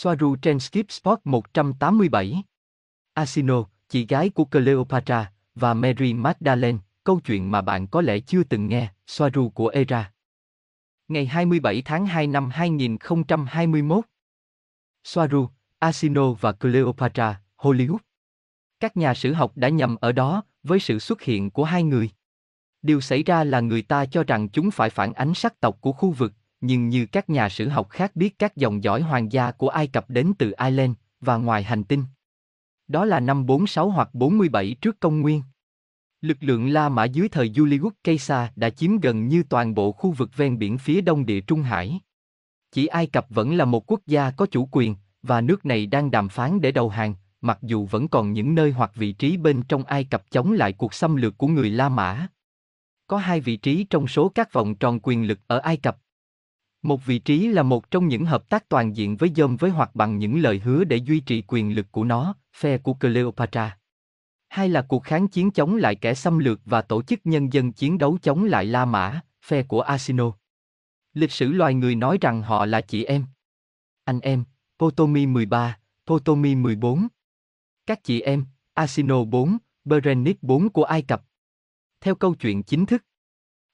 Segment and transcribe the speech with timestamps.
[0.00, 2.42] Soaru trên Skip Sport 187.
[3.14, 8.44] Asino, chị gái của Cleopatra, và Mary Magdalene, câu chuyện mà bạn có lẽ chưa
[8.44, 10.12] từng nghe, Soaru của Era.
[11.08, 14.04] Ngày 27 tháng 2 năm 2021.
[15.04, 15.48] Soaru,
[15.78, 17.98] Asino và Cleopatra, Hollywood.
[18.80, 22.10] Các nhà sử học đã nhầm ở đó với sự xuất hiện của hai người.
[22.82, 25.92] Điều xảy ra là người ta cho rằng chúng phải phản ánh sắc tộc của
[25.92, 29.50] khu vực, nhưng như các nhà sử học khác biết các dòng dõi hoàng gia
[29.50, 32.04] của Ai Cập đến từ Ireland và ngoài hành tinh.
[32.88, 35.42] Đó là năm 46 hoặc 47 trước công nguyên.
[36.20, 40.10] Lực lượng La Mã dưới thời Julius Caesar đã chiếm gần như toàn bộ khu
[40.10, 42.00] vực ven biển phía đông địa Trung Hải.
[42.72, 46.10] Chỉ Ai Cập vẫn là một quốc gia có chủ quyền, và nước này đang
[46.10, 49.62] đàm phán để đầu hàng, mặc dù vẫn còn những nơi hoặc vị trí bên
[49.68, 52.28] trong Ai Cập chống lại cuộc xâm lược của người La Mã.
[53.06, 55.98] Có hai vị trí trong số các vòng tròn quyền lực ở Ai Cập.
[56.82, 59.94] Một vị trí là một trong những hợp tác toàn diện với dơm với hoặc
[59.94, 63.78] bằng những lời hứa để duy trì quyền lực của nó, phe của Cleopatra.
[64.48, 67.72] Hai là cuộc kháng chiến chống lại kẻ xâm lược và tổ chức nhân dân
[67.72, 70.32] chiến đấu chống lại La Mã, phe của Asino.
[71.14, 73.24] Lịch sử loài người nói rằng họ là chị em.
[74.04, 74.44] Anh em,
[74.78, 77.08] Potomi 13, Potomi 14.
[77.86, 81.22] Các chị em, Asino 4, Berenice 4 của Ai Cập.
[82.00, 83.04] Theo câu chuyện chính thức,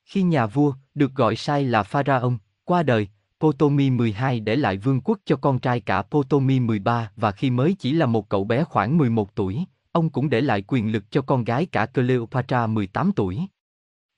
[0.04, 2.32] khi nhà vua, được gọi sai là Pharaoh,
[2.64, 3.08] qua đời,
[3.40, 7.76] Potomi 12 để lại vương quốc cho con trai cả Potomi 13 và khi mới
[7.78, 11.22] chỉ là một cậu bé khoảng 11 tuổi, ông cũng để lại quyền lực cho
[11.22, 13.40] con gái cả Cleopatra 18 tuổi.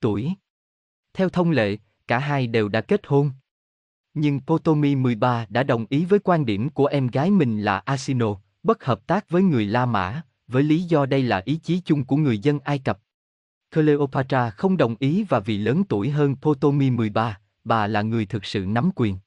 [0.01, 0.33] Tuổi.
[1.15, 1.77] Theo thông lệ,
[2.09, 3.31] cả hai đều đã kết hôn.
[4.15, 8.35] Nhưng Potomi 13 đã đồng ý với quan điểm của em gái mình là Asino,
[8.63, 12.05] bất hợp tác với người La Mã, với lý do đây là ý chí chung
[12.05, 13.01] của người dân Ai Cập.
[13.75, 18.45] Cleopatra không đồng ý và vì lớn tuổi hơn Potomi 13, bà là người thực
[18.45, 19.19] sự nắm quyền.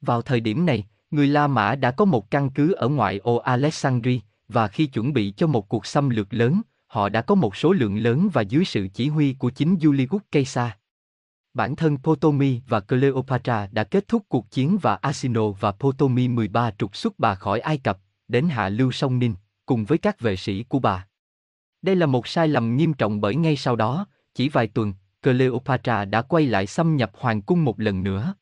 [0.00, 3.36] Vào thời điểm này, người La Mã đã có một căn cứ ở ngoại ô
[3.36, 4.18] Alexandria,
[4.48, 7.72] và khi chuẩn bị cho một cuộc xâm lược lớn, họ đã có một số
[7.72, 10.70] lượng lớn và dưới sự chỉ huy của chính Julius Caesar.
[11.54, 16.70] Bản thân Potomi và Cleopatra đã kết thúc cuộc chiến và Asino và Potomi 13
[16.78, 19.34] trục xuất bà khỏi Ai Cập, đến hạ lưu sông Ninh,
[19.66, 21.06] cùng với các vệ sĩ của bà.
[21.82, 26.04] Đây là một sai lầm nghiêm trọng bởi ngay sau đó, chỉ vài tuần, Cleopatra
[26.04, 28.34] đã quay lại xâm nhập hoàng cung một lần nữa.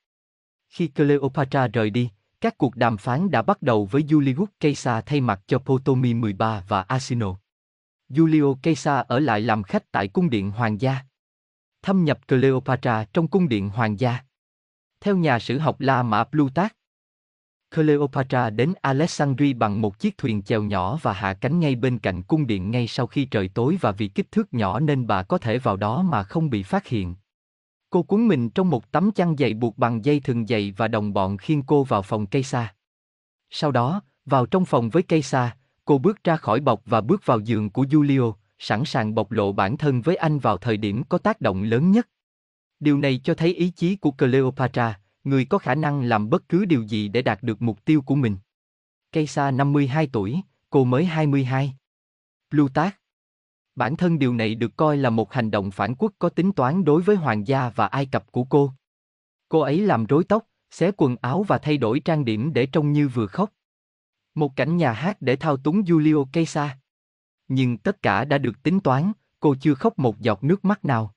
[0.68, 5.20] Khi Cleopatra rời đi, các cuộc đàm phán đã bắt đầu với Julius Caesar thay
[5.20, 7.34] mặt cho Ptolemy 13 và Asino.
[8.08, 10.98] Julio Caesar ở lại làm khách tại cung điện hoàng gia.
[11.82, 14.18] Thâm nhập Cleopatra trong cung điện hoàng gia.
[15.00, 16.72] Theo nhà sử học La Mã Plutarch,
[17.74, 22.22] Cleopatra đến Alexandria bằng một chiếc thuyền chèo nhỏ và hạ cánh ngay bên cạnh
[22.22, 25.38] cung điện ngay sau khi trời tối và vì kích thước nhỏ nên bà có
[25.38, 27.14] thể vào đó mà không bị phát hiện.
[27.90, 31.12] Cô cuốn mình trong một tấm chăn dày buộc bằng dây thừng dày và đồng
[31.12, 32.74] bọn khiêng cô vào phòng cây xa.
[33.50, 37.26] Sau đó, vào trong phòng với cây xa, cô bước ra khỏi bọc và bước
[37.26, 41.02] vào giường của Julio, sẵn sàng bộc lộ bản thân với anh vào thời điểm
[41.08, 42.08] có tác động lớn nhất.
[42.80, 46.64] Điều này cho thấy ý chí của Cleopatra, người có khả năng làm bất cứ
[46.64, 48.36] điều gì để đạt được mục tiêu của mình.
[49.12, 50.40] Kaysa 52 tuổi,
[50.70, 51.74] cô mới 22.
[52.50, 52.94] Plutarch
[53.74, 56.84] Bản thân điều này được coi là một hành động phản quốc có tính toán
[56.84, 58.72] đối với hoàng gia và Ai Cập của cô.
[59.48, 62.92] Cô ấy làm rối tóc, xé quần áo và thay đổi trang điểm để trông
[62.92, 63.52] như vừa khóc.
[64.34, 66.70] Một cảnh nhà hát để thao túng Julio Caesar.
[67.48, 71.14] Nhưng tất cả đã được tính toán, cô chưa khóc một giọt nước mắt nào.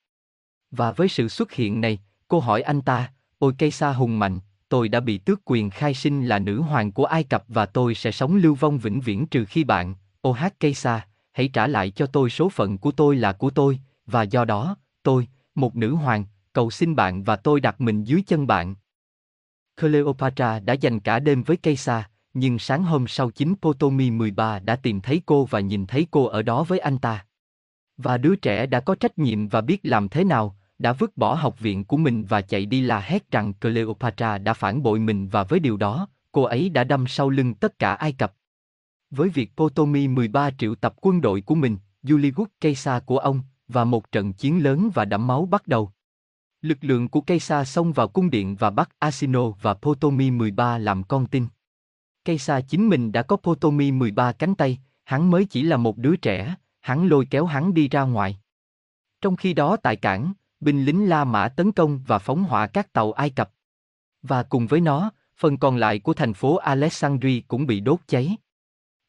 [0.71, 4.89] Và với sự xuất hiện này, cô hỏi anh ta, ôi Caesar hùng mạnh, tôi
[4.89, 8.11] đã bị tước quyền khai sinh là nữ hoàng của Ai Cập và tôi sẽ
[8.11, 12.05] sống lưu vong vĩnh viễn trừ khi bạn, ô hát Caesar, hãy trả lại cho
[12.05, 16.25] tôi số phận của tôi là của tôi, và do đó, tôi, một nữ hoàng,
[16.53, 18.75] cầu xin bạn và tôi đặt mình dưới chân bạn.
[19.81, 22.03] Cleopatra đã dành cả đêm với Caesar,
[22.33, 26.25] nhưng sáng hôm sau chính Ptolemy 13 đã tìm thấy cô và nhìn thấy cô
[26.25, 27.25] ở đó với anh ta.
[27.97, 31.33] Và đứa trẻ đã có trách nhiệm và biết làm thế nào, đã vứt bỏ
[31.33, 35.27] học viện của mình và chạy đi la hét rằng Cleopatra đã phản bội mình
[35.27, 38.33] và với điều đó, cô ấy đã đâm sau lưng tất cả Ai Cập.
[39.09, 43.83] Với việc Ptolemy 13 triệu tập quân đội của mình, Julius Caesar của ông, và
[43.83, 45.91] một trận chiến lớn và đẫm máu bắt đầu.
[46.61, 51.03] Lực lượng của Caesar xông vào cung điện và bắt Asino và Ptolemy 13 làm
[51.03, 51.47] con tin.
[52.25, 56.15] Caesar chính mình đã có Ptolemy 13 cánh tay, hắn mới chỉ là một đứa
[56.15, 58.37] trẻ, hắn lôi kéo hắn đi ra ngoài.
[59.21, 62.93] Trong khi đó tại cảng, binh lính La Mã tấn công và phóng hỏa các
[62.93, 63.51] tàu Ai Cập.
[64.21, 68.37] Và cùng với nó, phần còn lại của thành phố Alexandria cũng bị đốt cháy.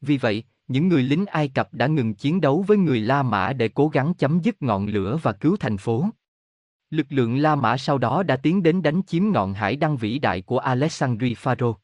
[0.01, 3.53] Vì vậy, những người lính Ai Cập đã ngừng chiến đấu với người La Mã
[3.53, 6.09] để cố gắng chấm dứt ngọn lửa và cứu thành phố.
[6.91, 10.19] Lực lượng La Mã sau đó đã tiến đến đánh chiếm ngọn hải đăng vĩ
[10.19, 11.81] đại của Alexandria Pharaoh.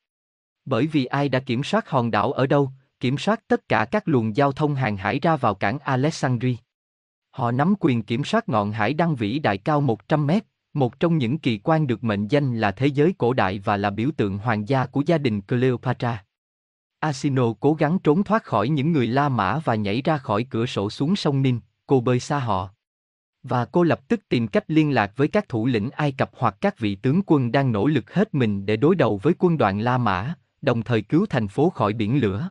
[0.65, 4.09] Bởi vì ai đã kiểm soát hòn đảo ở đâu, kiểm soát tất cả các
[4.09, 6.55] luồng giao thông hàng hải ra vào cảng Alexandria.
[7.39, 10.45] Họ nắm quyền kiểm soát ngọn hải đăng vĩ đại cao 100 mét,
[10.75, 13.91] một trong những kỳ quan được mệnh danh là thế giới cổ đại và là
[13.91, 16.25] biểu tượng hoàng gia của gia đình Cleopatra.
[17.01, 20.67] Asino cố gắng trốn thoát khỏi những người La Mã và nhảy ra khỏi cửa
[20.67, 21.61] sổ xuống sông Ninh.
[21.87, 22.71] cô bơi xa họ.
[23.43, 26.57] Và cô lập tức tìm cách liên lạc với các thủ lĩnh Ai Cập hoặc
[26.61, 29.81] các vị tướng quân đang nỗ lực hết mình để đối đầu với quân đoàn
[29.81, 32.51] La Mã, đồng thời cứu thành phố khỏi biển lửa.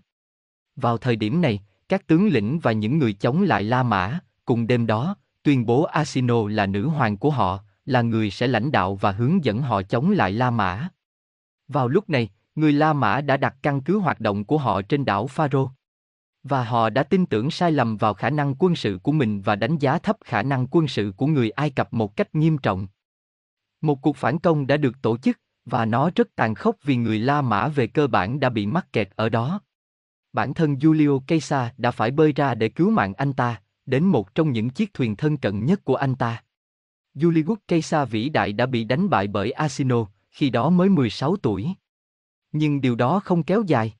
[0.76, 4.68] Vào thời điểm này, các tướng lĩnh và những người chống lại La Mã, cùng
[4.68, 8.96] đêm đó, tuyên bố Asino là nữ hoàng của họ, là người sẽ lãnh đạo
[8.96, 10.90] và hướng dẫn họ chống lại La Mã.
[11.68, 15.06] Vào lúc này, người La Mã đã đặt căn cứ hoạt động của họ trên
[15.06, 15.72] đảo Pharaoh.
[16.44, 19.56] Và họ đã tin tưởng sai lầm vào khả năng quân sự của mình và
[19.56, 22.88] đánh giá thấp khả năng quân sự của người Ai Cập một cách nghiêm trọng.
[23.82, 27.20] Một cuộc phản công đã được tổ chức, và nó rất tàn khốc vì người
[27.20, 29.62] La Mã về cơ bản đã bị mắc kẹt ở đó.
[30.34, 34.36] Bản thân Julio Caesar đã phải bơi ra để cứu mạng anh ta, đến một
[34.36, 36.44] trong những chiếc thuyền thân cận nhất của anh ta.
[37.16, 41.68] Julius Caesar vĩ đại đã bị đánh bại bởi Asino, khi đó mới 16 tuổi.
[42.52, 43.94] Nhưng điều đó không kéo dài.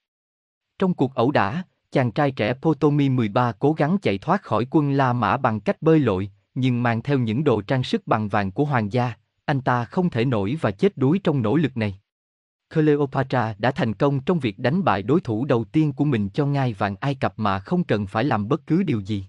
[0.80, 4.92] Trong cuộc ẩu đả, chàng trai trẻ Ptolemy 13 cố gắng chạy thoát khỏi quân
[4.92, 8.52] La Mã bằng cách bơi lội, nhưng mang theo những đồ trang sức bằng vàng
[8.52, 9.14] của hoàng gia,
[9.46, 12.00] anh ta không thể nổi và chết đuối trong nỗ lực này.
[12.74, 16.46] Cleopatra đã thành công trong việc đánh bại đối thủ đầu tiên của mình cho
[16.46, 19.26] ngai vàng Ai Cập mà không cần phải làm bất cứ điều gì.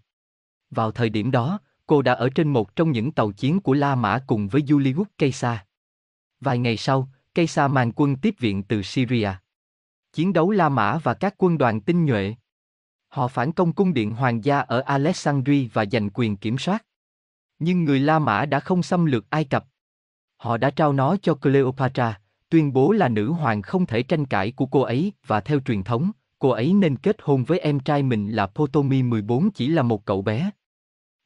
[0.71, 3.95] Vào thời điểm đó, cô đã ở trên một trong những tàu chiến của La
[3.95, 5.59] Mã cùng với Julius Caesar.
[6.41, 9.31] Vài ngày sau, Caesar mang quân tiếp viện từ Syria.
[10.13, 12.35] Chiến đấu La Mã và các quân đoàn tinh nhuệ.
[13.09, 16.85] Họ phản công cung điện hoàng gia ở Alexandria và giành quyền kiểm soát.
[17.59, 19.65] Nhưng người La Mã đã không xâm lược Ai Cập.
[20.37, 24.53] Họ đã trao nó cho Cleopatra, tuyên bố là nữ hoàng không thể tranh cãi
[24.53, 28.03] của cô ấy và theo truyền thống, cô ấy nên kết hôn với em trai
[28.03, 30.51] mình là Ptolemy 14 chỉ là một cậu bé.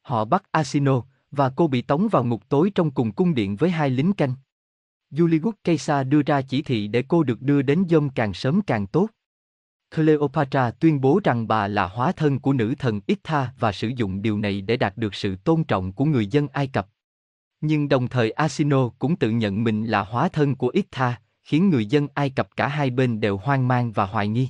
[0.02, 3.70] Họ bắt Asino, và cô bị tống vào ngục tối trong cùng cung điện với
[3.70, 4.34] hai lính canh.
[5.10, 8.87] Julius Caesar đưa ra chỉ thị để cô được đưa đến dâm càng sớm càng
[8.87, 9.08] tốt.
[9.94, 14.22] Cleopatra tuyên bố rằng bà là hóa thân của nữ thần Itha và sử dụng
[14.22, 16.88] điều này để đạt được sự tôn trọng của người dân Ai Cập.
[17.60, 21.87] Nhưng đồng thời Asino cũng tự nhận mình là hóa thân của Itha, khiến người
[21.87, 24.48] dân Ai Cập cả hai bên đều hoang mang và hoài nghi.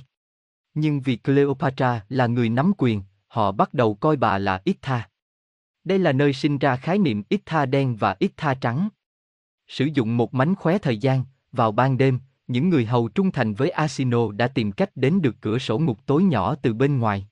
[0.73, 5.09] Nhưng vì Cleopatra là người nắm quyền, họ bắt đầu coi bà là Itha.
[5.83, 8.89] Đây là nơi sinh ra khái niệm ít tha đen và ít tha trắng.
[9.67, 13.53] Sử dụng một mánh khóe thời gian, vào ban đêm, những người hầu trung thành
[13.53, 17.27] với Asino đã tìm cách đến được cửa sổ ngục tối nhỏ từ bên ngoài.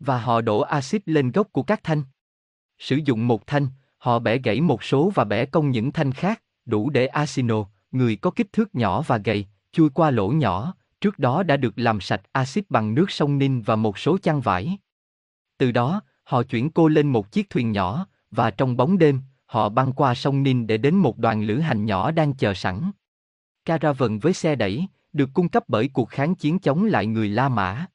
[0.00, 2.02] Và họ đổ axit lên gốc của các thanh.
[2.78, 6.42] Sử dụng một thanh, họ bẻ gãy một số và bẻ cong những thanh khác,
[6.64, 11.18] đủ để Asino, người có kích thước nhỏ và gầy, chui qua lỗ nhỏ, trước
[11.18, 14.78] đó đã được làm sạch axit bằng nước sông Ninh và một số chăn vải.
[15.58, 19.68] Từ đó, họ chuyển cô lên một chiếc thuyền nhỏ, và trong bóng đêm, họ
[19.68, 22.90] băng qua sông Ninh để đến một đoàn lữ hành nhỏ đang chờ sẵn.
[23.64, 27.48] Caravan với xe đẩy, được cung cấp bởi cuộc kháng chiến chống lại người La
[27.48, 27.86] Mã.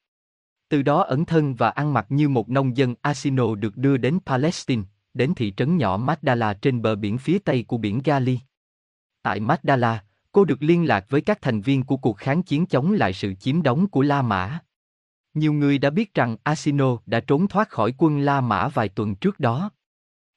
[0.68, 4.18] Từ đó ẩn thân và ăn mặc như một nông dân Asino được đưa đến
[4.26, 4.82] Palestine,
[5.14, 8.38] đến thị trấn nhỏ Magdala trên bờ biển phía tây của biển Gali.
[9.22, 12.92] Tại Magdala, cô được liên lạc với các thành viên của cuộc kháng chiến chống
[12.92, 14.58] lại sự chiếm đóng của La Mã.
[15.34, 19.14] Nhiều người đã biết rằng Asino đã trốn thoát khỏi quân La Mã vài tuần
[19.14, 19.70] trước đó.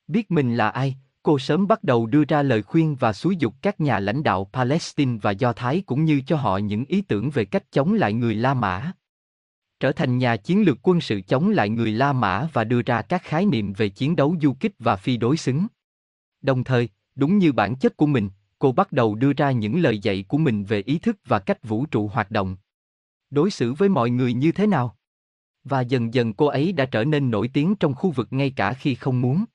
[0.07, 3.53] Biết mình là ai, cô sớm bắt đầu đưa ra lời khuyên và xúi dục
[3.61, 7.29] các nhà lãnh đạo Palestine và Do Thái cũng như cho họ những ý tưởng
[7.29, 8.91] về cách chống lại người La Mã.
[9.79, 13.01] Trở thành nhà chiến lược quân sự chống lại người La Mã và đưa ra
[13.01, 15.67] các khái niệm về chiến đấu du kích và phi đối xứng.
[16.41, 19.99] Đồng thời, đúng như bản chất của mình, cô bắt đầu đưa ra những lời
[19.99, 22.57] dạy của mình về ý thức và cách vũ trụ hoạt động.
[23.33, 24.97] Đối xử với mọi người như thế nào?
[25.63, 28.73] Và dần dần cô ấy đã trở nên nổi tiếng trong khu vực ngay cả
[28.73, 29.45] khi không muốn.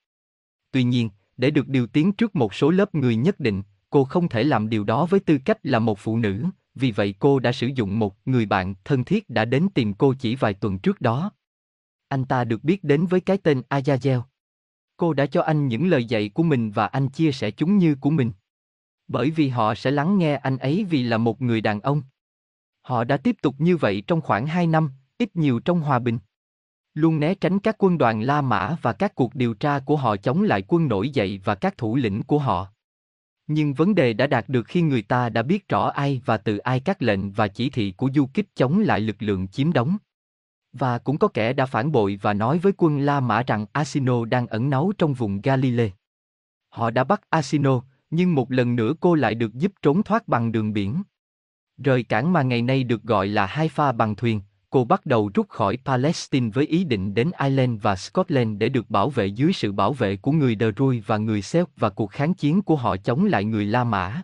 [0.71, 4.29] Tuy nhiên, để được điều tiến trước một số lớp người nhất định, cô không
[4.29, 6.45] thể làm điều đó với tư cách là một phụ nữ,
[6.75, 10.15] vì vậy cô đã sử dụng một người bạn thân thiết đã đến tìm cô
[10.19, 11.33] chỉ vài tuần trước đó.
[12.09, 14.23] Anh ta được biết đến với cái tên Ayazel.
[14.97, 17.95] Cô đã cho anh những lời dạy của mình và anh chia sẻ chúng như
[17.95, 18.33] của mình.
[19.09, 22.03] Bởi vì họ sẽ lắng nghe anh ấy vì là một người đàn ông.
[22.89, 26.19] Họ đã tiếp tục như vậy trong khoảng 2 năm, ít nhiều trong hòa bình
[26.99, 30.17] luôn né tránh các quân đoàn La Mã và các cuộc điều tra của họ
[30.17, 32.67] chống lại quân nổi dậy và các thủ lĩnh của họ.
[33.47, 36.59] Nhưng vấn đề đã đạt được khi người ta đã biết rõ ai và từ
[36.59, 39.97] ai các lệnh và chỉ thị của du kích chống lại lực lượng chiếm đóng.
[40.73, 44.25] Và cũng có kẻ đã phản bội và nói với quân La Mã rằng Asino
[44.25, 45.91] đang ẩn náu trong vùng Galilee.
[46.69, 50.53] Họ đã bắt Asino, nhưng một lần nữa cô lại được giúp trốn thoát bằng
[50.53, 51.03] đường biển.
[51.79, 55.49] Rời cảng mà ngày nay được gọi là Haifa bằng thuyền, cô bắt đầu rút
[55.49, 59.73] khỏi Palestine với ý định đến Ireland và Scotland để được bảo vệ dưới sự
[59.73, 63.25] bảo vệ của người Druze và người Celt và cuộc kháng chiến của họ chống
[63.25, 64.23] lại người La Mã.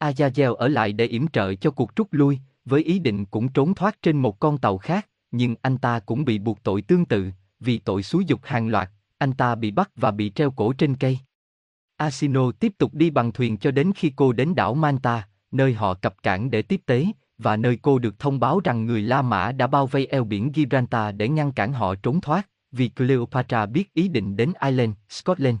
[0.00, 3.74] Azazel ở lại để yểm trợ cho cuộc rút lui, với ý định cũng trốn
[3.74, 7.30] thoát trên một con tàu khác, nhưng anh ta cũng bị buộc tội tương tự,
[7.60, 10.96] vì tội xúi dục hàng loạt, anh ta bị bắt và bị treo cổ trên
[10.96, 11.18] cây.
[11.96, 15.94] Asino tiếp tục đi bằng thuyền cho đến khi cô đến đảo Manta, nơi họ
[15.94, 17.06] cập cảng để tiếp tế,
[17.38, 20.52] và nơi cô được thông báo rằng người La Mã đã bao vây eo biển
[20.54, 25.56] Gibraltar để ngăn cản họ trốn thoát, vì Cleopatra biết ý định đến Ireland, Scotland.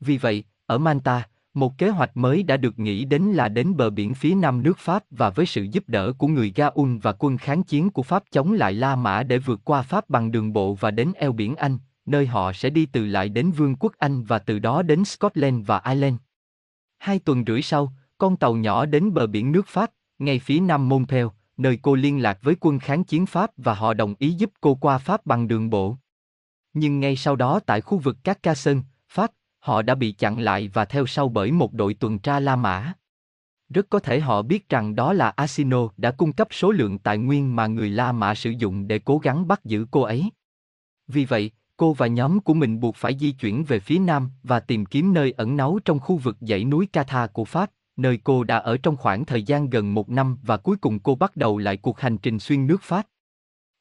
[0.00, 3.90] Vì vậy, ở Manta, một kế hoạch mới đã được nghĩ đến là đến bờ
[3.90, 7.38] biển phía nam nước Pháp và với sự giúp đỡ của người Gaul và quân
[7.38, 10.74] kháng chiến của Pháp chống lại La Mã để vượt qua Pháp bằng đường bộ
[10.74, 14.24] và đến eo biển Anh, nơi họ sẽ đi từ lại đến Vương quốc Anh
[14.24, 16.16] và từ đó đến Scotland và Ireland.
[16.98, 20.88] Hai tuần rưỡi sau, con tàu nhỏ đến bờ biển nước Pháp, ngay phía nam
[20.88, 24.50] Montpellier, nơi cô liên lạc với quân kháng chiến Pháp và họ đồng ý giúp
[24.60, 25.96] cô qua Pháp bằng đường bộ.
[26.72, 30.38] Nhưng ngay sau đó tại khu vực các ca sơn, Pháp, họ đã bị chặn
[30.38, 32.92] lại và theo sau bởi một đội tuần tra La Mã.
[33.68, 37.18] Rất có thể họ biết rằng đó là Asino đã cung cấp số lượng tài
[37.18, 40.30] nguyên mà người La Mã sử dụng để cố gắng bắt giữ cô ấy.
[41.08, 44.60] Vì vậy, cô và nhóm của mình buộc phải di chuyển về phía nam và
[44.60, 48.44] tìm kiếm nơi ẩn náu trong khu vực dãy núi Catha của Pháp, nơi cô
[48.44, 51.58] đã ở trong khoảng thời gian gần một năm và cuối cùng cô bắt đầu
[51.58, 53.06] lại cuộc hành trình xuyên nước Pháp.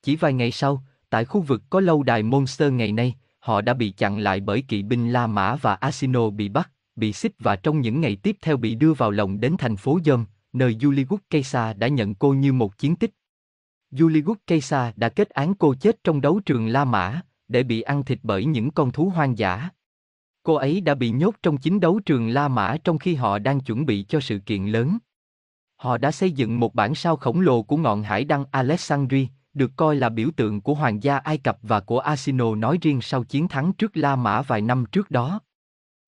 [0.04, 3.74] Chỉ vài ngày sau, tại khu vực có lâu đài Monster ngày nay, họ đã
[3.74, 7.56] bị chặn lại bởi kỵ binh La Mã và Asino bị bắt, bị xích và
[7.56, 11.18] trong những ngày tiếp theo bị đưa vào lồng đến thành phố Dơm, nơi Julius
[11.30, 13.12] Caesar đã nhận cô như một chiến tích.
[13.92, 18.04] Julius Caesar đã kết án cô chết trong đấu trường La Mã, để bị ăn
[18.04, 19.70] thịt bởi những con thú hoang dã.
[20.46, 23.60] Cô ấy đã bị nhốt trong chính đấu trường La Mã trong khi họ đang
[23.60, 24.98] chuẩn bị cho sự kiện lớn.
[25.76, 29.72] Họ đã xây dựng một bản sao khổng lồ của ngọn hải đăng Alexandria, được
[29.76, 33.24] coi là biểu tượng của hoàng gia Ai Cập và của Asino nói riêng sau
[33.24, 35.40] chiến thắng trước La Mã vài năm trước đó.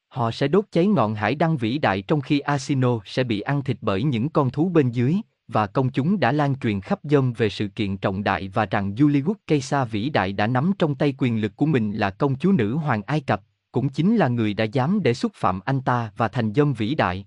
[0.08, 3.64] Họ sẽ đốt cháy ngọn hải đăng vĩ đại trong khi Asino sẽ bị ăn
[3.64, 5.16] thịt bởi những con thú bên dưới,
[5.48, 8.96] và công chúng đã lan truyền khắp dâm về sự kiện trọng đại và rằng
[8.96, 12.52] Julius Caesar vĩ đại đã nắm trong tay quyền lực của mình là công chúa
[12.52, 13.42] nữ hoàng Ai Cập,
[13.78, 16.96] cũng chính là người đã dám để xúc phạm anh ta và thành dâm vĩ
[16.96, 17.26] đại.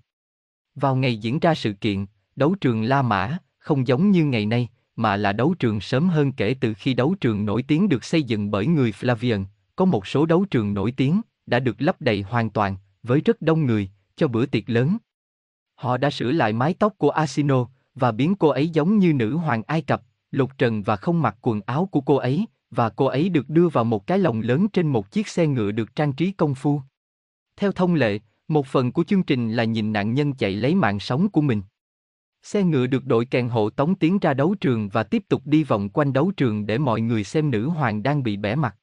[0.74, 4.68] Vào ngày diễn ra sự kiện, đấu trường La Mã, không giống như ngày nay,
[4.96, 8.22] mà là đấu trường sớm hơn kể từ khi đấu trường nổi tiếng được xây
[8.22, 9.44] dựng bởi người Flavian,
[9.76, 13.42] có một số đấu trường nổi tiếng, đã được lấp đầy hoàn toàn, với rất
[13.42, 14.96] đông người, cho bữa tiệc lớn.
[15.74, 19.36] Họ đã sửa lại mái tóc của Asino, và biến cô ấy giống như nữ
[19.36, 23.06] hoàng Ai Cập, lục trần và không mặc quần áo của cô ấy, và cô
[23.06, 26.12] ấy được đưa vào một cái lồng lớn trên một chiếc xe ngựa được trang
[26.12, 26.82] trí công phu.
[27.56, 31.00] Theo thông lệ, một phần của chương trình là nhìn nạn nhân chạy lấy mạng
[31.00, 31.62] sống của mình.
[32.42, 35.64] Xe ngựa được đội kèn hộ tống tiến ra đấu trường và tiếp tục đi
[35.64, 38.76] vòng quanh đấu trường để mọi người xem nữ hoàng đang bị bẻ mặt.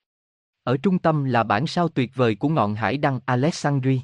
[0.64, 4.02] Ở trung tâm là bản sao tuyệt vời của ngọn hải đăng Alexandri.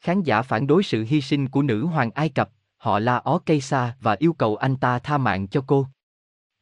[0.00, 3.38] Khán giả phản đối sự hy sinh của nữ hoàng Ai Cập, họ la ó
[3.46, 5.86] cây xa và yêu cầu anh ta tha mạng cho cô.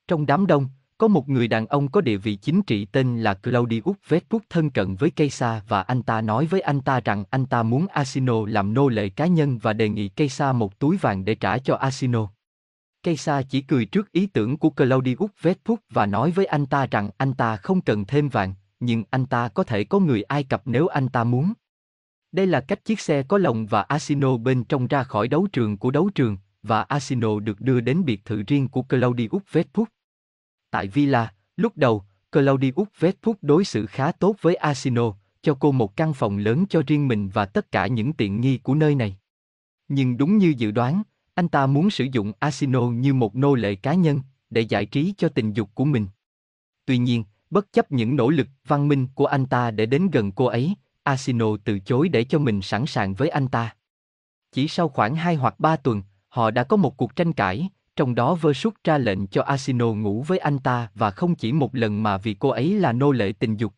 [0.08, 0.68] Trong đám đông,
[1.02, 4.70] có một người đàn ông có địa vị chính trị tên là Claudius Vespucci thân
[4.70, 8.46] cận với Caesar và anh ta nói với anh ta rằng anh ta muốn Asino
[8.46, 11.74] làm nô lệ cá nhân và đề nghị Caesar một túi vàng để trả cho
[11.74, 12.28] Asino.
[13.02, 17.10] Caesar chỉ cười trước ý tưởng của Claudius Vespucci và nói với anh ta rằng
[17.16, 20.62] anh ta không cần thêm vàng, nhưng anh ta có thể có người Ai Cập
[20.64, 21.52] nếu anh ta muốn.
[22.32, 25.76] Đây là cách chiếc xe có lồng và Asino bên trong ra khỏi đấu trường
[25.76, 30.01] của đấu trường, và Asino được đưa đến biệt thự riêng của Claudius Vespucci.
[30.72, 35.96] Tại Villa, lúc đầu, Claudius Vespucci đối xử khá tốt với Asino, cho cô một
[35.96, 39.16] căn phòng lớn cho riêng mình và tất cả những tiện nghi của nơi này.
[39.88, 41.02] Nhưng đúng như dự đoán,
[41.34, 45.14] anh ta muốn sử dụng Asino như một nô lệ cá nhân, để giải trí
[45.18, 46.06] cho tình dục của mình.
[46.84, 50.32] Tuy nhiên, bất chấp những nỗ lực văn minh của anh ta để đến gần
[50.32, 53.76] cô ấy, Asino từ chối để cho mình sẵn sàng với anh ta.
[54.52, 58.14] Chỉ sau khoảng 2 hoặc 3 tuần, họ đã có một cuộc tranh cãi, trong
[58.14, 62.02] đó Versus ra lệnh cho Asino ngủ với anh ta và không chỉ một lần
[62.02, 63.74] mà vì cô ấy là nô lệ tình dục.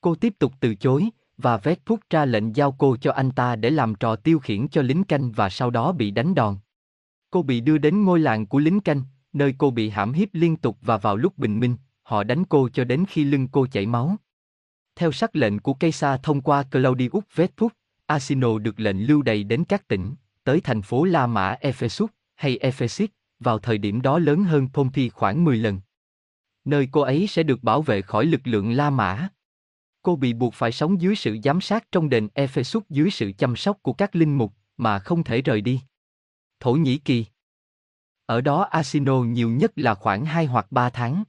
[0.00, 3.70] Cô tiếp tục từ chối, và Vespucci ra lệnh giao cô cho anh ta để
[3.70, 6.56] làm trò tiêu khiển cho lính canh và sau đó bị đánh đòn.
[7.30, 9.02] Cô bị đưa đến ngôi làng của lính canh,
[9.32, 12.68] nơi cô bị hãm hiếp liên tục và vào lúc bình minh, họ đánh cô
[12.68, 14.16] cho đến khi lưng cô chảy máu.
[14.96, 17.72] Theo sắc lệnh của Caesar thông qua Claudius Vetput,
[18.06, 20.14] Asino được lệnh lưu đày đến các tỉnh,
[20.44, 23.08] tới thành phố La Mã Ephesus, hay Ephesus,
[23.40, 25.80] vào thời điểm đó lớn hơn Pompey khoảng 10 lần.
[26.64, 29.28] Nơi cô ấy sẽ được bảo vệ khỏi lực lượng La Mã.
[30.02, 33.56] Cô bị buộc phải sống dưới sự giám sát trong đền Ephesus dưới sự chăm
[33.56, 35.80] sóc của các linh mục, mà không thể rời đi.
[36.60, 37.26] Thổ Nhĩ Kỳ
[38.26, 41.24] Ở đó Asino nhiều nhất là khoảng 2 hoặc 3 tháng.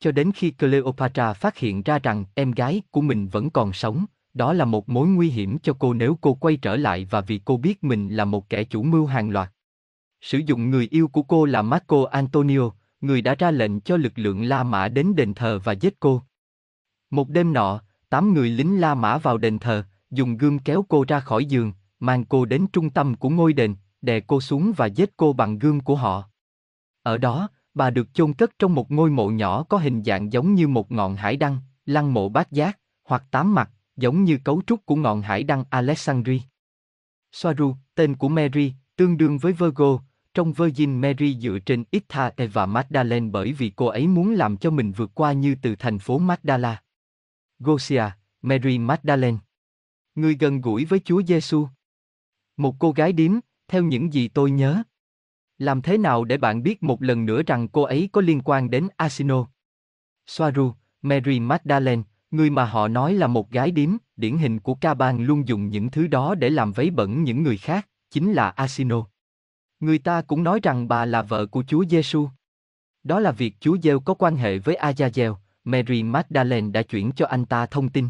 [0.00, 4.04] Cho đến khi Cleopatra phát hiện ra rằng em gái của mình vẫn còn sống,
[4.34, 7.40] đó là một mối nguy hiểm cho cô nếu cô quay trở lại và vì
[7.44, 9.52] cô biết mình là một kẻ chủ mưu hàng loạt.
[10.20, 14.12] Sử dụng người yêu của cô là Marco Antonio, người đã ra lệnh cho lực
[14.16, 16.22] lượng La Mã đến đền thờ và giết cô.
[17.10, 21.04] Một đêm nọ, tám người lính La Mã vào đền thờ, dùng gươm kéo cô
[21.08, 24.86] ra khỏi giường, mang cô đến trung tâm của ngôi đền, đè cô xuống và
[24.86, 26.24] giết cô bằng gươm của họ.
[27.02, 30.54] Ở đó, bà được chôn cất trong một ngôi mộ nhỏ có hình dạng giống
[30.54, 34.62] như một ngọn hải đăng, lăng mộ bát giác, hoặc tám mặt, giống như cấu
[34.66, 36.38] trúc của ngọn hải đăng Alexandria.
[37.32, 39.98] Soaru, tên của Mary, tương đương với Virgo,
[40.34, 44.70] trong Virgin Mary dựa trên Itha và Magdalene bởi vì cô ấy muốn làm cho
[44.70, 46.82] mình vượt qua như từ thành phố Magdala.
[47.58, 48.04] Gosia,
[48.42, 49.38] Mary Magdalene.
[50.14, 51.68] Người gần gũi với Chúa Giêsu.
[52.56, 53.32] Một cô gái điếm,
[53.68, 54.82] theo những gì tôi nhớ.
[55.58, 58.70] Làm thế nào để bạn biết một lần nữa rằng cô ấy có liên quan
[58.70, 59.46] đến Asino?
[60.26, 60.72] Soaru,
[61.02, 65.20] Mary Magdalene, người mà họ nói là một gái điếm, điển hình của ca bang
[65.20, 69.06] luôn dùng những thứ đó để làm vấy bẩn những người khác, chính là Asino.
[69.80, 72.28] Người ta cũng nói rằng bà là vợ của Chúa Giêsu.
[73.02, 75.34] Đó là việc Chúa Giêsu có quan hệ với Azazel,
[75.64, 78.08] Mary Magdalene đã chuyển cho anh ta thông tin.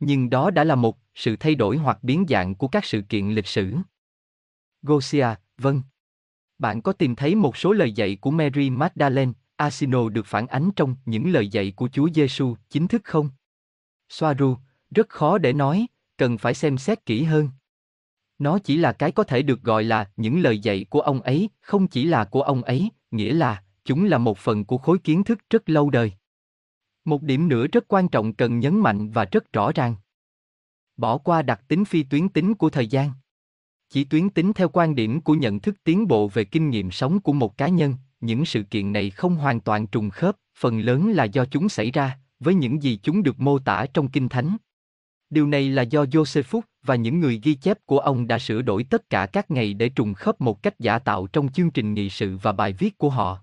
[0.00, 3.30] Nhưng đó đã là một sự thay đổi hoặc biến dạng của các sự kiện
[3.30, 3.76] lịch sử.
[4.82, 5.26] Gosia,
[5.58, 5.82] vâng.
[6.58, 10.70] Bạn có tìm thấy một số lời dạy của Mary Magdalene, Asino được phản ánh
[10.76, 13.30] trong những lời dạy của Chúa Giêsu chính thức không?
[14.08, 14.56] Soaru,
[14.90, 17.48] rất khó để nói, cần phải xem xét kỹ hơn.
[18.42, 21.48] Nó chỉ là cái có thể được gọi là những lời dạy của ông ấy,
[21.60, 25.24] không chỉ là của ông ấy, nghĩa là chúng là một phần của khối kiến
[25.24, 26.12] thức rất lâu đời.
[27.04, 29.94] Một điểm nữa rất quan trọng cần nhấn mạnh và rất rõ ràng.
[30.96, 33.10] Bỏ qua đặc tính phi tuyến tính của thời gian.
[33.88, 37.20] Chỉ tuyến tính theo quan điểm của nhận thức tiến bộ về kinh nghiệm sống
[37.20, 41.12] của một cá nhân, những sự kiện này không hoàn toàn trùng khớp, phần lớn
[41.12, 44.56] là do chúng xảy ra, với những gì chúng được mô tả trong Kinh Thánh.
[45.30, 48.84] Điều này là do Josephus và những người ghi chép của ông đã sửa đổi
[48.84, 52.10] tất cả các ngày để trùng khớp một cách giả tạo trong chương trình nghị
[52.10, 53.38] sự và bài viết của họ.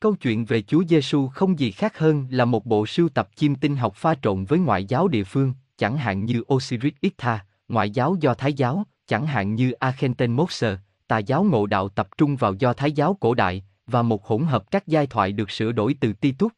[0.00, 3.54] Câu chuyện về Chúa Giêsu không gì khác hơn là một bộ sưu tập chiêm
[3.54, 7.90] tinh học pha trộn với ngoại giáo địa phương, chẳng hạn như Osiris Itha, ngoại
[7.90, 12.36] giáo do Thái giáo, chẳng hạn như Akhenaten Moser, tà giáo ngộ đạo tập trung
[12.36, 15.72] vào do Thái giáo cổ đại, và một hỗn hợp các giai thoại được sửa
[15.72, 16.52] đổi từ Titus.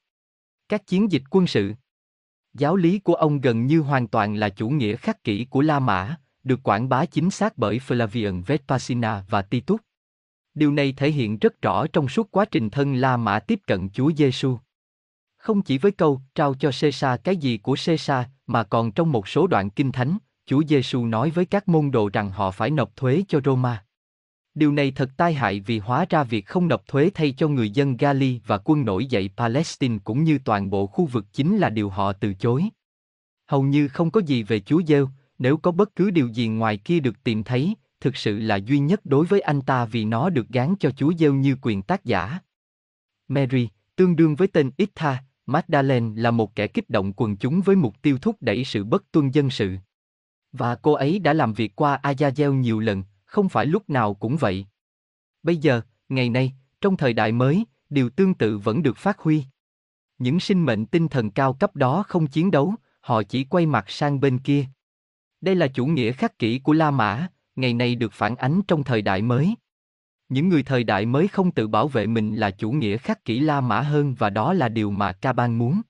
[0.68, 1.74] Các chiến dịch quân sự
[2.58, 5.78] Giáo lý của ông gần như hoàn toàn là chủ nghĩa khắc kỷ của La
[5.78, 9.80] Mã, được quảng bá chính xác bởi Flavian Vespasina và Titus.
[10.54, 13.88] Điều này thể hiện rất rõ trong suốt quá trình thân La Mã tiếp cận
[13.90, 14.58] Chúa Giêsu.
[15.36, 19.28] Không chỉ với câu trao cho Caesar cái gì của Caesar, mà còn trong một
[19.28, 22.96] số đoạn kinh thánh, Chúa Giêsu nói với các môn đồ rằng họ phải nộp
[22.96, 23.85] thuế cho Roma.
[24.56, 27.70] Điều này thật tai hại vì hóa ra việc không nộp thuế thay cho người
[27.70, 31.70] dân Gali và quân nổi dậy Palestine cũng như toàn bộ khu vực chính là
[31.70, 32.64] điều họ từ chối.
[33.46, 36.76] Hầu như không có gì về Chúa Giêsu, nếu có bất cứ điều gì ngoài
[36.76, 40.30] kia được tìm thấy, thực sự là duy nhất đối với anh ta vì nó
[40.30, 42.38] được gán cho Chúa Giêsu như quyền tác giả.
[43.28, 47.76] Mary, tương đương với tên Itha, Magdalene là một kẻ kích động quần chúng với
[47.76, 49.76] mục tiêu thúc đẩy sự bất tuân dân sự.
[50.52, 53.02] Và cô ấy đã làm việc qua Azazel nhiều lần,
[53.36, 54.66] không phải lúc nào cũng vậy.
[55.42, 59.44] Bây giờ, ngày nay, trong thời đại mới, điều tương tự vẫn được phát huy.
[60.18, 63.90] Những sinh mệnh tinh thần cao cấp đó không chiến đấu, họ chỉ quay mặt
[63.90, 64.66] sang bên kia.
[65.40, 68.84] Đây là chủ nghĩa khắc kỷ của La Mã, ngày nay được phản ánh trong
[68.84, 69.54] thời đại mới.
[70.28, 73.40] Những người thời đại mới không tự bảo vệ mình là chủ nghĩa khắc kỷ
[73.40, 75.80] La Mã hơn và đó là điều mà Ca Bang muốn.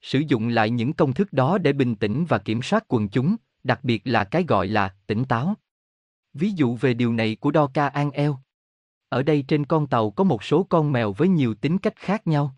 [0.00, 3.36] Sử dụng lại những công thức đó để bình tĩnh và kiểm soát quần chúng,
[3.64, 5.54] đặc biệt là cái gọi là tỉnh táo.
[6.34, 8.38] Ví dụ về điều này của Doka An eo.
[9.08, 12.26] Ở đây trên con tàu có một số con mèo với nhiều tính cách khác
[12.26, 12.56] nhau.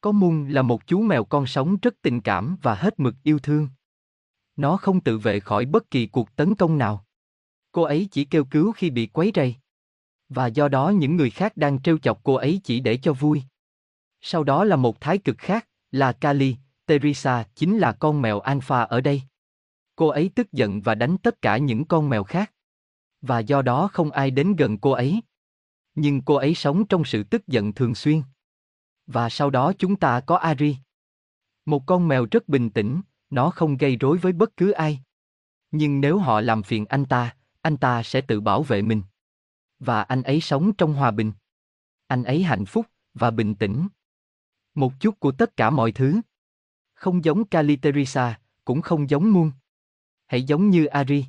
[0.00, 3.38] Có Mung là một chú mèo con sống rất tình cảm và hết mực yêu
[3.38, 3.68] thương.
[4.56, 7.06] Nó không tự vệ khỏi bất kỳ cuộc tấn công nào.
[7.72, 9.56] Cô ấy chỉ kêu cứu khi bị quấy rầy.
[10.28, 13.42] Và do đó những người khác đang trêu chọc cô ấy chỉ để cho vui.
[14.20, 18.80] Sau đó là một thái cực khác, là Kali, Teresa chính là con mèo alpha
[18.82, 19.22] ở đây.
[19.96, 22.52] Cô ấy tức giận và đánh tất cả những con mèo khác.
[23.22, 25.20] Và do đó không ai đến gần cô ấy.
[25.94, 28.22] Nhưng cô ấy sống trong sự tức giận thường xuyên.
[29.06, 30.76] Và sau đó chúng ta có Ari.
[31.64, 35.00] Một con mèo rất bình tĩnh, nó không gây rối với bất cứ ai.
[35.70, 39.02] Nhưng nếu họ làm phiền anh ta, anh ta sẽ tự bảo vệ mình.
[39.78, 41.32] Và anh ấy sống trong hòa bình.
[42.06, 43.88] Anh ấy hạnh phúc và bình tĩnh.
[44.74, 46.20] Một chút của tất cả mọi thứ.
[46.94, 49.52] Không giống Kaliterisa, cũng không giống Muôn.
[50.26, 51.24] Hãy giống như Ari.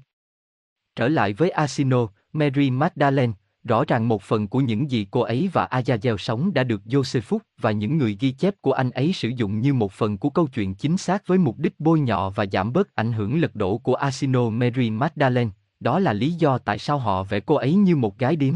[0.95, 5.49] Trở lại với Asino, Mary Magdalene, rõ ràng một phần của những gì cô ấy
[5.53, 9.29] và Azazel sống đã được Josephus và những người ghi chép của anh ấy sử
[9.29, 12.45] dụng như một phần của câu chuyện chính xác với mục đích bôi nhọ và
[12.51, 16.79] giảm bớt ảnh hưởng lật đổ của Asino Mary Magdalene, đó là lý do tại
[16.79, 18.53] sao họ vẽ cô ấy như một gái điếm.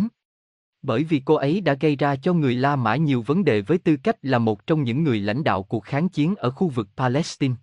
[0.81, 3.77] Bởi vì cô ấy đã gây ra cho người La Mã nhiều vấn đề với
[3.77, 6.87] tư cách là một trong những người lãnh đạo cuộc kháng chiến ở khu vực
[6.97, 7.55] Palestine.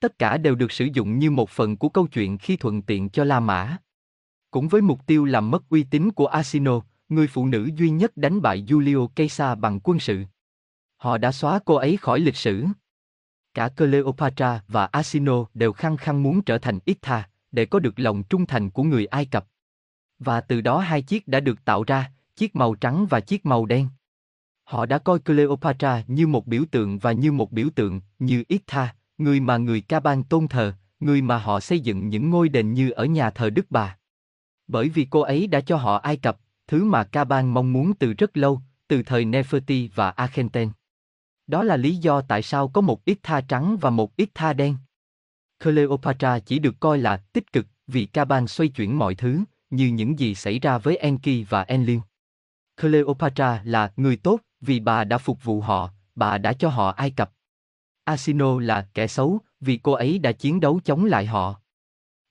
[0.00, 3.08] Tất cả đều được sử dụng như một phần của câu chuyện khi thuận tiện
[3.08, 3.76] cho La Mã.
[4.54, 8.16] Cũng với mục tiêu làm mất uy tín của Asino, người phụ nữ duy nhất
[8.16, 10.24] đánh bại Julio Caesar bằng quân sự.
[10.96, 12.64] Họ đã xóa cô ấy khỏi lịch sử.
[13.54, 18.22] Cả Cleopatra và Asino đều khăng khăng muốn trở thành Itha, để có được lòng
[18.22, 19.46] trung thành của người Ai Cập.
[20.18, 23.66] Và từ đó hai chiếc đã được tạo ra, chiếc màu trắng và chiếc màu
[23.66, 23.88] đen.
[24.64, 28.94] Họ đã coi Cleopatra như một biểu tượng và như một biểu tượng, như Itha,
[29.18, 32.90] người mà người Ca-ban tôn thờ, người mà họ xây dựng những ngôi đền như
[32.90, 33.96] ở nhà thờ Đức Bà.
[34.66, 38.12] Bởi vì cô ấy đã cho họ Ai Cập, thứ mà Ca-ban mong muốn từ
[38.12, 40.70] rất lâu, từ thời nefertiti và Akhenaten.
[41.46, 44.52] Đó là lý do tại sao có một ít tha trắng và một ít tha
[44.52, 44.76] đen.
[45.64, 50.18] Cleopatra chỉ được coi là tích cực vì Ca-ban xoay chuyển mọi thứ, như những
[50.18, 51.98] gì xảy ra với Enki và Enlil.
[52.80, 57.10] Cleopatra là người tốt vì bà đã phục vụ họ, bà đã cho họ Ai
[57.10, 57.32] Cập.
[58.04, 61.60] Asino là kẻ xấu vì cô ấy đã chiến đấu chống lại họ.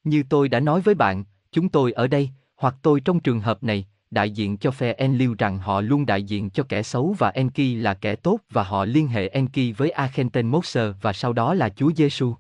[0.04, 3.64] Như tôi đã nói với bạn, chúng tôi ở đây, hoặc tôi trong trường hợp
[3.64, 7.30] này, đại diện cho phe Enlil rằng họ luôn đại diện cho kẻ xấu và
[7.30, 11.54] Enki là kẻ tốt và họ liên hệ Enki với Akhenaten Moser và sau đó
[11.54, 12.36] là Chúa Giêsu.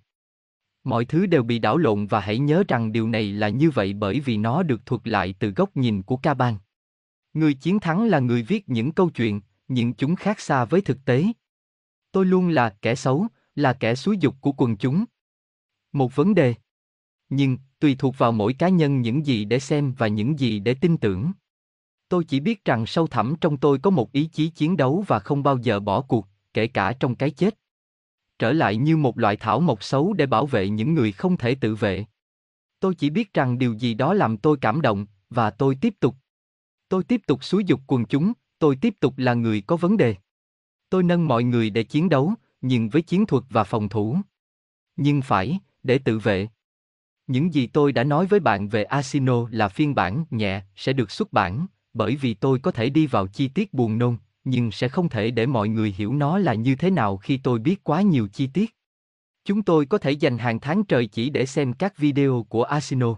[0.83, 3.93] Mọi thứ đều bị đảo lộn và hãy nhớ rằng điều này là như vậy
[3.93, 6.57] bởi vì nó được thuật lại từ góc nhìn của ca bang.
[7.33, 11.05] Người chiến thắng là người viết những câu chuyện, nhưng chúng khác xa với thực
[11.05, 11.25] tế.
[12.11, 15.05] Tôi luôn là kẻ xấu, là kẻ xúi dục của quần chúng.
[15.91, 16.53] Một vấn đề.
[17.29, 20.73] Nhưng, tùy thuộc vào mỗi cá nhân những gì để xem và những gì để
[20.73, 21.31] tin tưởng.
[22.09, 25.19] Tôi chỉ biết rằng sâu thẳm trong tôi có một ý chí chiến đấu và
[25.19, 27.57] không bao giờ bỏ cuộc, kể cả trong cái chết.
[28.39, 31.55] Trở lại như một loại thảo mộc xấu để bảo vệ những người không thể
[31.55, 32.05] tự vệ.
[32.79, 36.15] Tôi chỉ biết rằng điều gì đó làm tôi cảm động, và tôi tiếp tục.
[36.89, 40.15] Tôi tiếp tục xúi dục quần chúng, tôi tiếp tục là người có vấn đề.
[40.89, 44.17] Tôi nâng mọi người để chiến đấu, nhưng với chiến thuật và phòng thủ.
[44.95, 46.47] Nhưng phải, để tự vệ.
[47.27, 51.11] Những gì tôi đã nói với bạn về Asino là phiên bản nhẹ sẽ được
[51.11, 54.87] xuất bản, bởi vì tôi có thể đi vào chi tiết buồn nôn, nhưng sẽ
[54.87, 58.01] không thể để mọi người hiểu nó là như thế nào khi tôi biết quá
[58.01, 58.75] nhiều chi tiết.
[59.45, 63.15] Chúng tôi có thể dành hàng tháng trời chỉ để xem các video của Asino.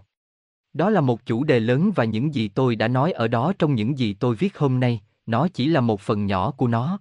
[0.72, 3.74] Đó là một chủ đề lớn và những gì tôi đã nói ở đó trong
[3.74, 6.98] những gì tôi viết hôm nay, nó chỉ là một phần nhỏ của nó.